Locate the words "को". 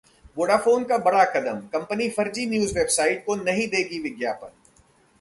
3.25-3.35